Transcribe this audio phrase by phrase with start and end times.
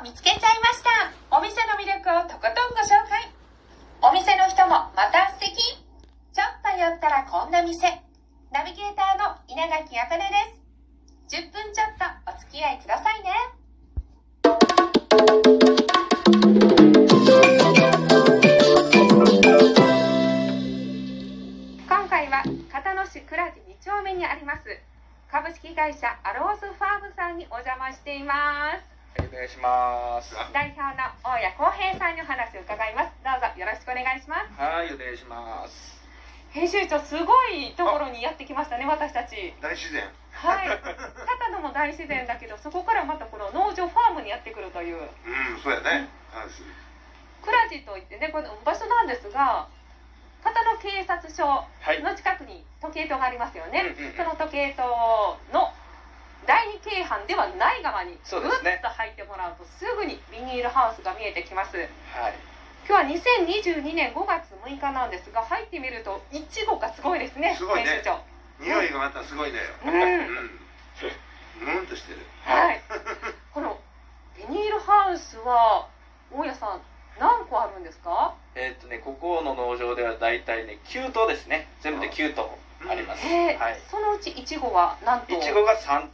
[0.00, 1.12] を見つけちゃいました。
[1.30, 3.28] お店の魅力をとことんご紹介。
[4.00, 5.76] お店の人もまた素敵。
[6.32, 8.00] ちょっと寄ったらこんな店。
[8.50, 10.30] ナビゲーターの稲垣あかね
[11.28, 11.36] です。
[11.36, 13.30] 10分ちょっとお付き合いくださいね。
[21.86, 22.42] 今回は
[22.72, 24.62] 片野市倉地2丁目にあります。
[25.30, 28.89] 株式会社アローズファームさんにお邪魔しています。
[29.18, 30.34] はい、お願いします。
[30.54, 33.10] 代表の大谷康平さんにお話を伺います。
[33.26, 34.54] どうぞよろしくお願いします。
[34.54, 35.98] はい、お願いします。
[36.54, 39.54] 編集長すごいところにやってきましたね私たち。
[39.58, 40.06] 大自然。
[40.30, 40.68] はい。
[40.70, 44.98] 片野も大自然だけどそこからまたこの農場ファームにやってくるという。
[44.98, 46.06] うんそうやね。
[46.30, 46.62] あす
[47.42, 49.66] 倉地といってねこの場所なんですが
[50.44, 52.02] 片野警察署はい。
[52.02, 54.16] の近くに時計塔がありますよね、うんうんうん。
[54.16, 54.82] その時計塔
[55.52, 55.72] の
[56.50, 58.20] 第二京阪ではない側にぐっ
[58.82, 61.76] と入ってもらうとすぐにビニールハウスが見えてきます。
[61.78, 61.86] はい。
[62.88, 67.90] 今日は2022年5月6日なんですが入ってみるといちごがすごいですねすごいね。
[67.90, 68.18] 編集長。
[68.66, 69.94] 匂いがまたすごいんだようん。
[69.94, 70.60] うん
[71.60, 72.18] ムンとしてる。
[72.42, 72.82] はい。
[73.54, 73.78] この
[74.36, 75.86] ビニールハウスは
[76.32, 76.80] 大家さん
[77.20, 78.34] 何個あるんですか？
[78.56, 81.68] えーっとね、ここの農場ではだいたいね、9頭ですね。
[81.80, 83.24] 全部で9頭あります。
[83.24, 83.56] えー。
[83.56, 83.80] はい。
[83.88, 86.08] そのうちいちごは何といちごが3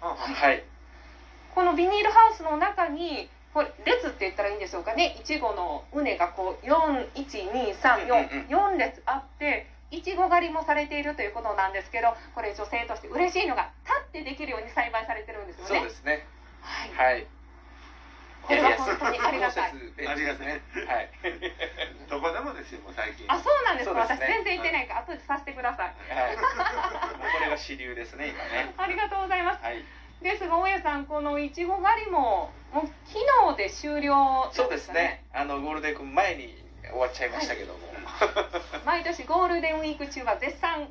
[0.00, 0.62] はい。
[1.54, 5.16] このビニールハウスの中にこれ列って言ったらいいんでしょうかね。
[5.20, 15.68] いちごの畝がこう41234列あっていちご狩りもされているということなんですけどこれ女性として嬉しいのが立ってできるように栽培されてるんですよね。
[15.80, 16.26] そうですね。
[16.62, 16.90] はい。
[17.12, 17.26] はい。
[18.42, 19.72] これは本当に ありがたい。
[20.06, 20.48] ありがたい。
[20.48, 20.60] はい。
[22.08, 23.26] どこでもですよ最近。
[23.28, 24.00] あそうなんですか。
[24.00, 25.94] 私全然行ってないから後でさせてください
[27.60, 28.74] 主流ですね、今ね。
[28.76, 29.84] ありがとうございますはい。
[30.22, 33.18] ですが大家さんこのいちご狩りももう昨
[33.52, 35.24] 日で終了そうですね。
[35.32, 37.78] あの、ゴールデンウィーク前に終わっちゃいましたけども。
[38.84, 40.88] 毎年ゴールデンウィーク中は絶賛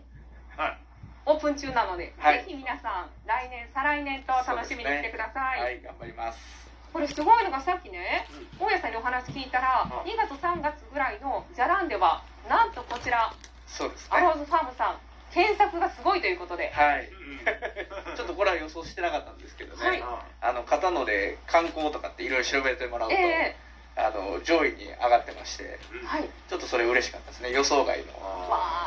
[0.58, 0.78] はい
[1.26, 6.70] オープン中なので、はいぜひ皆さん来年再来年と楽しみにしてください、はい、頑張ります。
[6.92, 8.26] これすごいのがさっきね
[8.58, 13.32] 大家さんにお話聞いたらうん2月3月ぐらいのじゃらんではなんとこちら
[13.68, 14.18] そうですね。
[14.18, 14.98] アローズファームさん
[15.34, 16.72] 検索がすごいということで。
[16.74, 17.10] はい。
[17.10, 18.16] うん。
[18.16, 19.88] ちょっとこれは予想してなかったんですけどね。
[19.88, 20.02] はい。
[20.02, 23.56] ああの片野で観光とかっていろいろ調べてもらうと、え
[23.96, 26.30] あの上位に上がってましてはい。
[26.48, 27.52] ちょっとそれ嬉しかったですね。
[27.52, 28.06] 予想外の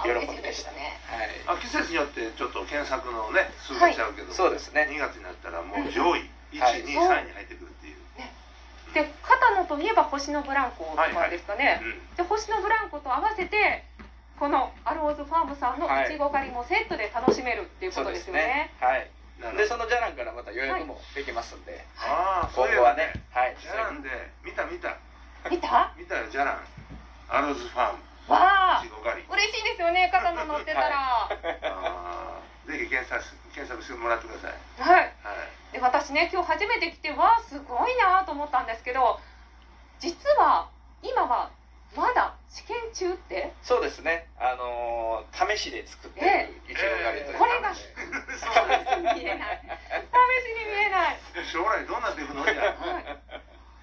[0.04, 0.98] 喜びでしたね。
[1.06, 1.58] はい。
[1.58, 4.88] あ季節によってちょっと検索のね数がしちゃうけどそうですね。
[4.90, 6.82] 2月になったらもう上位はい。
[6.82, 7.96] 123位に入ってくるっていう。
[8.94, 12.16] で片野といえば星のブランコとかですかね、うん。
[12.16, 13.84] で星のブランコと合わせて
[14.42, 16.10] このアローズファームさんのい。
[16.10, 18.74] ちご狩りもセットで楽しめるっていうことですよね。
[18.82, 19.06] はい。
[19.38, 19.62] なるほど。
[19.62, 22.74] でそのじゃらんからまた予約もできますんで、ああそうい。
[22.74, 23.14] う今後はね。
[23.30, 23.54] はい。
[23.54, 24.10] じゃらんで。
[24.42, 24.98] 見た見た。
[25.46, 25.94] 見た？
[25.94, 26.66] 見たよじゃらん
[27.30, 28.34] アローズファーム。
[28.34, 28.82] わあ。
[28.82, 29.30] いちご狩り。
[29.30, 31.30] 嬉しいですよね肩の乗ってたら。
[31.30, 32.72] あー。
[32.72, 33.22] ぜひ検索
[33.54, 34.58] 検索してもらってください。
[34.82, 35.14] はい。
[35.22, 35.38] は
[35.70, 35.70] い。
[35.70, 39.22] で私ね今日初めて来てわあすごいなと思ったんですけど
[40.00, 40.66] 実は
[40.98, 41.54] 今は
[41.96, 43.52] まだ試験中って？
[43.62, 44.26] そうですね。
[44.38, 49.60] あのー試しで作ってるえいちご狩りというこれがそうなんです見えない。
[49.62, 51.18] 試しに見えない、
[51.50, 53.04] 将来どうなっていくのじゃはい、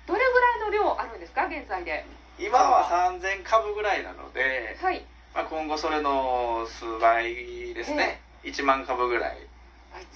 [0.08, 1.46] どれぐらいの量あるんですか？
[1.47, 2.06] 現在で。
[2.40, 5.03] 今は3000株ぐらいなので、はい。
[5.36, 9.38] まあ、今後それの数倍ですね、1万株ぐらい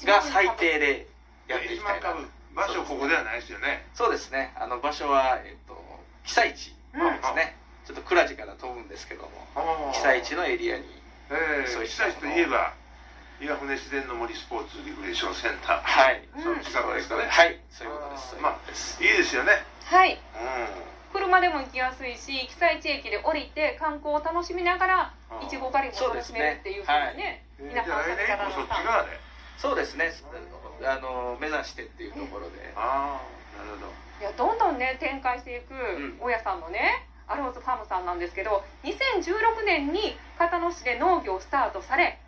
[0.05, 1.07] が最低で
[1.47, 2.29] やっていき1たいな万株。
[2.55, 3.85] 場所ここではないですよね。
[3.93, 4.53] そうですね。
[4.55, 5.75] あの場所は、えっと、
[6.23, 7.55] 被災地うんですね
[7.85, 10.85] ちょっと倉地から飛ぶんですけども被災地のエリアに。
[11.31, 12.73] えそういっ被災地といえば
[13.41, 15.81] 岩船自然の森スポーツリクレーションセンター。
[15.81, 16.23] はい。
[16.35, 16.43] うん。
[16.43, 17.27] その近くですかね。
[17.27, 17.59] はい。
[17.69, 18.35] そういうことです。
[18.39, 19.51] まあいいですよね。
[19.83, 20.13] はい。
[20.13, 20.19] うん。
[21.11, 25.13] 車でも行きやすいし被災地駅で降りて観光を楽しみながら
[25.45, 28.03] いちご狩りも楽しめるっていうふうにねえー皆さん
[28.51, 29.19] そっち側で？
[29.57, 30.11] そうですね。
[30.83, 32.73] あの目指してっていうところで。
[32.75, 33.93] ああなるほど。
[34.21, 36.17] いやどんどんね展開していくん。
[36.19, 42.19] 大家さんのねアローズファームさんなんですけど2016年に片野市で農業をスタートされ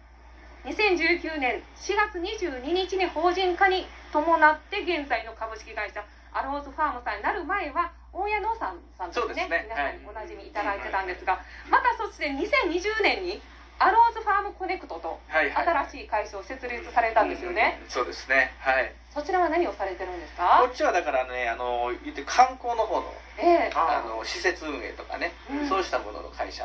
[0.66, 6.04] 2019年4月22日に法人化に伴って現在の株式会社
[6.34, 9.48] アローズファームさんになる前は大矢農産さんですね。
[9.48, 9.64] ね。
[9.68, 11.40] 皆さんにおなじみいただいてたんですが、
[11.70, 13.42] またそして2020年に
[13.78, 18.54] アローズファームコネクトと新しい会社を設立されたんですよね、そうですね。
[18.60, 18.92] はい。
[19.14, 20.60] そちらは何をされてるんですか？
[20.64, 23.72] こっちはだからねあの言って観光の方のええ。
[23.76, 25.68] あの施設運営とかね、うん。
[25.68, 26.64] そうしたものの会社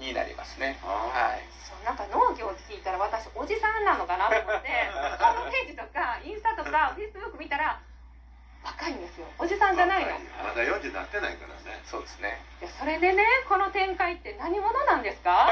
[0.00, 0.78] になりますね。
[0.82, 1.42] あはい。
[1.62, 4.68] そうなんか農業って聞いたら私おじさんなのかなと思って
[5.22, 7.78] ホームページとかインスタとか フェイスブック見たら
[8.64, 9.26] 若いんですよ。
[9.38, 10.10] おじさんじゃないの。
[10.10, 10.14] い。
[10.42, 11.54] まだ40になってないから。
[11.54, 12.40] ねそうですね。
[12.62, 15.48] やそれでねこの展開って何者なんですか？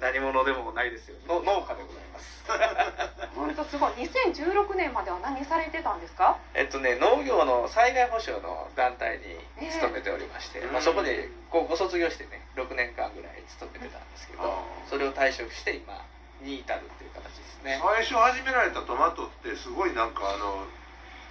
[0.00, 2.36] 何者でもないですよの農家でございます。
[3.34, 3.92] 本当すごい。
[4.06, 6.36] 2016年までは何されてたんですか？
[6.54, 16.04] えっとね農業の災害保障の団体に勤めておりまして、ええまあ、そこで高校卒業してね6年間ぐらい勤めてたんですけど、それを退職して今
[16.40, 17.80] に至るっていう形ですね。
[17.82, 20.64] 最初始められたトマトってすごいなんかあの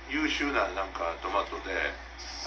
[0.10, 1.72] 優秀ななんかトマトで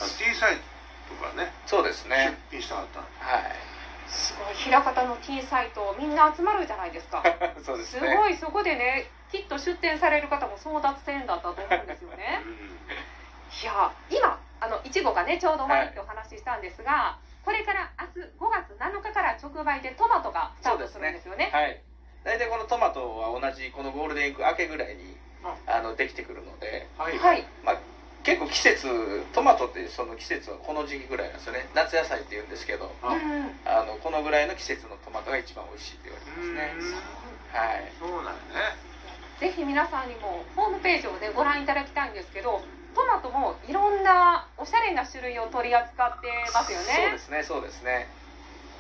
[0.01, 0.63] あの T サイト
[1.09, 1.53] とかね。
[1.67, 2.37] そうですね。
[2.51, 3.07] 出品したかったの。
[3.19, 3.69] はい。
[4.09, 7.23] すごい平方の T サイトみんな集まるじゃないですか。
[7.65, 8.09] そうですね。
[8.09, 12.41] すごいそこでねきっと出店される方も争奪戦だったと思うんですよね。
[13.63, 21.51] いや今あのいちごがねちょうど終わりってお話ししたんですが、これから明日5月7日から直売でトマトがスタートするんですよね。
[21.53, 21.81] はい。
[22.25, 25.17] 大体このトマトは同じこのゴールデンウィーク明けぐらいに
[25.67, 27.47] あのできてくるので、はいはい。
[27.65, 27.77] まあ、
[28.23, 28.87] 結構季節
[29.33, 31.69] トマトってその季節はこの時期ぐらいなんですよね。
[31.75, 33.15] 夏野菜って言うんですけどあ
[33.85, 36.75] のこのぐらいの季節のトマトが一番美味しいって言われてますね。
[36.79, 37.93] うんはい。
[37.99, 38.77] そうなんやね
[39.41, 42.61] ぜひ皆さんにもホームページをねご覧いただきたいんですけど
[42.95, 48.09] トマトもいろんなおしゃれな種類を取り扱ってますよそうねですねそうですね。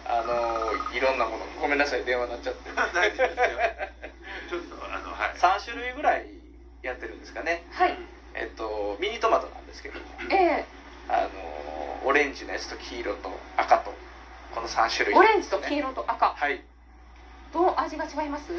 [0.05, 2.71] あのいろんなものごめんなさい電話になっちゃって。
[2.75, 2.85] 大
[3.17, 3.59] 丈夫ですよ。
[4.51, 5.35] ちょっとあのはい。
[5.37, 6.27] 3種類ぐらい
[6.83, 7.65] やってるんですかね。
[7.71, 7.97] はい
[8.35, 10.65] えっとミニトマトなんですけどもえ
[11.09, 13.95] あのオレンジのやつと黄色と赤と
[14.55, 16.35] この3種類、えオレンジと黄色と赤。
[16.35, 16.63] はい。
[17.53, 18.53] どう味が違います、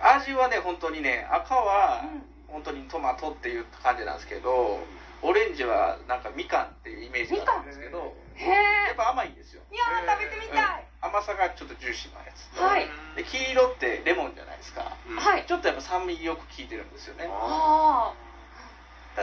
[0.00, 2.02] 味はね本当にね赤は
[2.48, 4.80] う本当にトマトっていう感じなんですけど
[5.22, 8.02] オレンジはなんかみかんっていうイメージがあるんですけどん、
[8.34, 9.62] へやえっぱ甘いんですよ。
[9.72, 12.50] いやー食べてみたい、甘さがちょっとジューシーなやつ。
[12.60, 12.86] はい。
[13.16, 14.96] で黄色ってレモンじゃないですか。
[15.08, 15.44] うんはい。
[15.46, 17.28] ちょっとやっぱ酸味よく効いてるんですよね。
[17.30, 18.24] ああ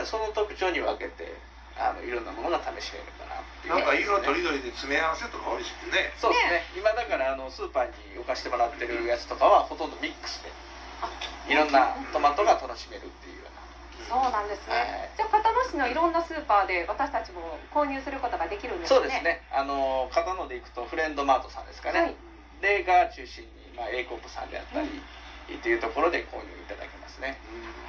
[0.04, 1.36] その特徴に分けて
[1.76, 6.12] あのいろんなものが試しめるかなっていうなんか色とりりどりで詰め合わせとか美味しくね。
[6.16, 6.64] そうですね。
[6.76, 10.52] 今だからあのスーパーに置かしてもらってるやつとかはほとんどミックスで
[11.00, 11.08] あ
[11.48, 13.60] いろんなトマトが楽しめるっていうような。
[14.04, 15.10] そうなんですね、はい。
[15.16, 18.96] じゃあ片野市のいろんなスーパーで私たちも購入することができるんですね。
[18.96, 19.40] そうですね。
[19.52, 22.14] あの片野で行くとフレンドマートさんですかね、はい。
[22.60, 27.38] でが中心に、まあ、A コップさんであったり、っていうところで購入いただけますね。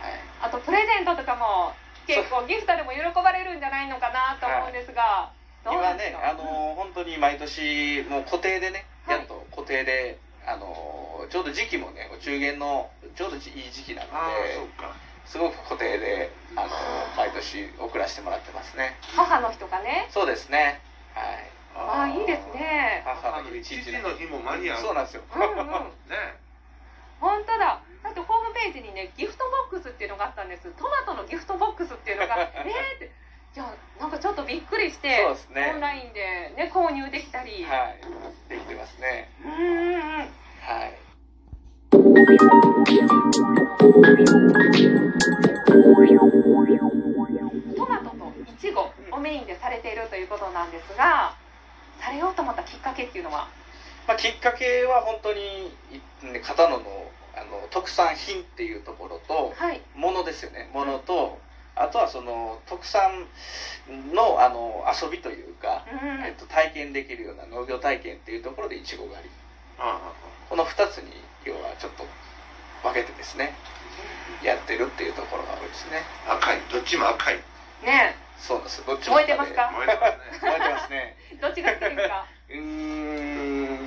[0.02, 0.22] はい。
[0.42, 1.74] あとプレゼントとかも
[2.08, 5.32] 結構ギフトでも喜ばれるんじゃないのかなと思うんですが、
[5.64, 9.18] どう今ねあの本当に毎年もう固定でね、はい。
[9.20, 13.42] やっと固定であのちょうど時期もねお中元のちょうどいい
[13.72, 14.96] 時期なのでそうか。
[15.26, 16.70] すごく固定であの
[17.16, 18.98] 毎年送らせてもらってますね。
[19.16, 20.08] 母の日とかね。
[20.12, 20.82] そうですね。
[21.16, 21.50] はい。
[21.76, 23.02] ああいいですね。
[23.06, 24.82] 母の日父の日も間に合う。
[24.82, 25.24] そうなんですよ。
[25.34, 25.68] うんうん。
[26.12, 26.36] ね。
[27.20, 30.70] 本当だだってホームページにねギフトボックスっていうのがあったんです。
[30.78, 33.12] トマトのギフトボックスっていうのが えーって。
[33.56, 35.08] いやなんかちょっとびっくりして
[35.54, 35.72] ね。
[35.74, 38.00] オンラインでね購入できたり、はい。
[38.50, 39.30] できてますね。
[39.46, 40.20] うんうんうん。
[40.20, 40.26] は
[40.86, 40.98] い。
[47.76, 51.36] トマトとイチゴをメインでされているということなんですが
[52.00, 53.48] されようと思ったきっかけっていうのは？
[54.08, 56.84] まあ、きっかけは本当にいね片野の
[57.35, 59.81] あの特産品っていうところとはい。
[59.95, 60.69] ものですよね。
[60.74, 61.39] ものと
[61.75, 63.25] あとはその特産
[64.13, 66.23] のあの遊びというか、うん。
[66.25, 69.30] えっと、体験できるような農業体験っていうところでいちご狩り。
[69.80, 69.99] あ
[70.49, 71.11] この2つに
[71.45, 72.06] 要はちょっと
[72.83, 73.56] 分けてですね
[74.44, 76.04] やってるっていうところが多いですね。
[76.28, 76.59] あ赤い。
[76.71, 77.35] どっちも赤い。
[77.83, 78.85] ねそうなんです。
[78.85, 79.71] どっちも燃えてますか？
[79.73, 79.95] 燃えて
[80.73, 81.16] ますね。
[81.42, 82.25] どっちが好きですか？
[82.49, 83.03] うーん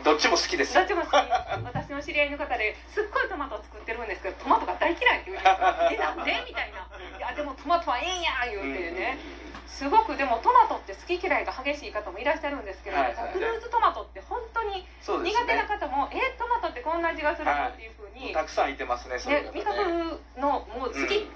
[0.07, 0.71] どっちも好きです。
[0.71, 5.59] どっちも好き私の知り合いの方ですっごいトマト作ってるんですけどトマトが大嫌いって言うんですよ
[5.91, 6.31] えなんで？
[6.47, 6.87] みたいな。
[7.19, 9.19] いやでもトマトはええんや言うてね。
[9.67, 13.33] すごくでもトマトって好き嫌いが激しい方もいらっしゃるんですけど、はいはいはい。
[13.33, 21.29] フルーツトマトって本当に苦手なね方も、えトマトってこんな味がするのっていうふうに、たくさんいてますねそういうね、方味覚のもう好き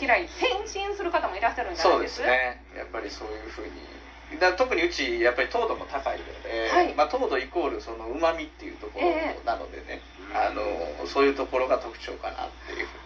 [0.00, 2.62] 嫌い変身する方もいらっしゃるんじゃなそでいうですすね。
[2.76, 3.72] やっぱりそういうふうに
[4.38, 10.00] だ特にうちやっぱり糖度も高いので、はいまあ、糖度イコールそのうまみっていうところえなのでね、
[10.34, 10.62] あの
[11.06, 13.02] そういうところが特徴かなっていうふうに。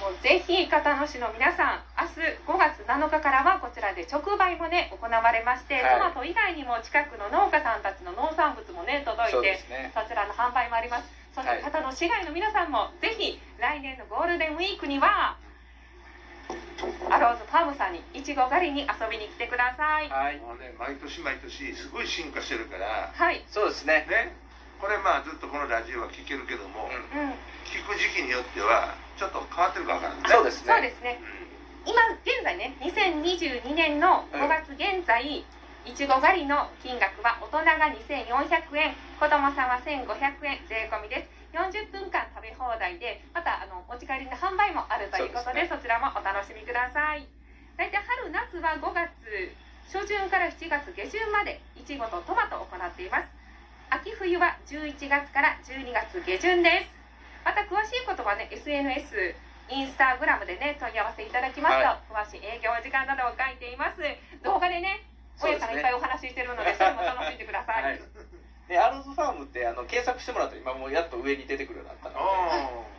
[0.00, 5.98] もうぜひ片野市の皆さん明日5月7日からはこちらで直売もね行われまして、はい。
[5.98, 9.92] トマト以外にも近くの農家さんたちの農産物もね届いてですね。
[9.94, 11.08] そちらの販売もあります。
[11.34, 11.62] そしてはい。
[11.62, 15.36] 片野市外の皆さんもぜひ来年のゴールデンウィークには
[17.10, 20.08] アローズファームさんにいちご狩りに遊びに来てください。
[20.08, 20.38] はい。
[20.38, 23.10] もうね毎年毎年すごい進化してるから。
[23.12, 23.44] はい。
[23.48, 24.06] そうですね。
[24.08, 24.34] ね。
[24.80, 27.20] これまあずっとこのラジオは聞けるけども、うん。
[27.20, 27.34] うん
[27.66, 30.28] 聞く時期によってはちょっと変わってるかわからんね。
[30.30, 30.72] そうですね。
[30.72, 31.18] そうですね。
[31.84, 31.90] うん。
[31.90, 35.44] 今現在ね2022年の5月現在、い
[35.94, 47.24] ちご狩りの金額は大人が2400円子供さんは1500円税込みです40分間食べ放題でまたあの持ち帰りの販売もあるということでそちらもお楽しみください。
[47.80, 49.08] 大体春夏は5月
[49.88, 53.32] 初旬から7月下旬までいちごとトマトを行っています。
[53.88, 56.92] 秋冬は11月から12月下旬です。
[57.40, 59.32] また詳しいことはね SNS
[59.72, 64.04] インスタグラムでね問い合わせいただきますと、詳しい営業時間などを書いています。
[64.44, 65.08] 動画でね
[65.40, 68.25] 大家さんがいっぱいお話ししてるのでそれも楽しんでください、はい
[68.68, 72.20] でアローズファームってあの検索してもらうと今もうやっと上に出てくるようになったので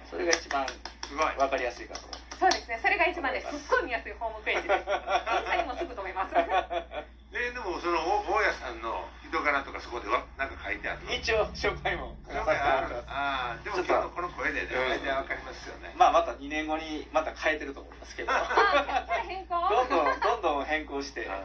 [0.07, 0.65] おそれが一番
[1.07, 1.35] すごい。
[1.39, 2.07] わかりやすいかと。
[2.07, 2.79] 思いますそうですね。
[2.83, 4.67] それが一番ねすっごい見やすいホームページ。
[4.67, 6.35] ですイもすぐ飛べます。
[6.35, 11.11] ででもそのお大家さんの人柄とかそこではなんか書いてあるの？
[11.15, 13.05] 一応紹介も書かせてもらってます。
[13.07, 14.89] ああでもちょっと今日のこの声でねうん。
[14.89, 15.95] 大体わかりますよね。
[15.97, 18.31] まあまた2年後にまた変えてると思いますけど。
[18.35, 21.39] どんどんどんどん変更してあ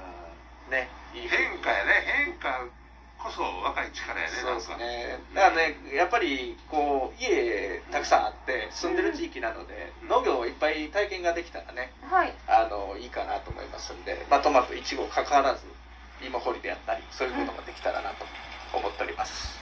[0.70, 2.02] ね変化やね。
[2.26, 2.66] 変化
[3.22, 5.18] こそ若い力やねそうですね。
[5.34, 10.08] だからねやっぱりこう家たくさんあって住んでる地域なのでうん。
[10.08, 12.34] 農業をいっぱい体験ができたらねはい。
[12.48, 15.62] あのいいかなと思いますんで、まあ、トマトいちご関わらず
[16.26, 18.26] 芋掘りであったりそういうことができたらなと
[18.72, 19.58] 思っております、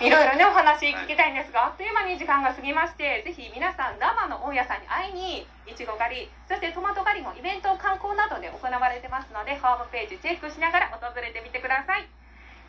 [0.00, 0.10] い。
[0.10, 12.08] ろいろねお話聞きたいんですが、あっという間に時間が過ぎましてぜひ皆さん生の大家さんに会いにいちご狩りそしてトマト狩りもイベント観光などで行われてますのでホームページチェックしながら訪れてみてください。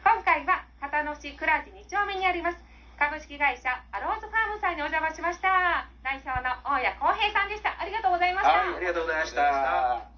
[0.05, 2.61] 今回は片野市倉地2丁目にあります
[2.99, 5.89] 株式会社アローズファームさんにお邪魔しました。
[6.03, 7.75] 代表の大家康平さんでした。
[7.79, 10.14] ありがとうございました、はいありがとうございました